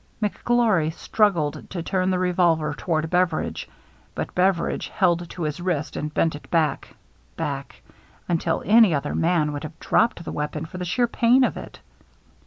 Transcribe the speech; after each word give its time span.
McGlory 0.19 0.91
struggled 0.91 1.69
to 1.69 1.83
turn 1.83 2.09
the 2.09 2.17
re 2.17 2.33
volver 2.33 2.75
toward 2.75 3.07
Beveridge; 3.11 3.69
but 4.15 4.33
Beveridge 4.33 4.87
held 4.87 5.29
to 5.29 5.43
his 5.43 5.59
wrist 5.61 5.95
and 5.95 6.11
bent 6.11 6.33
it 6.35 6.49
back— 6.49 6.95
back— 7.45 7.83
until 8.27 8.63
any 8.65 8.95
other 8.95 9.13
man 9.13 9.51
must 9.51 9.61
have 9.61 9.79
dropped 9.79 10.23
the 10.23 10.31
weapon 10.31 10.65
for 10.65 10.79
the 10.79 10.85
sheer 10.85 11.05
pain 11.07 11.43
of 11.43 11.55
it. 11.55 11.81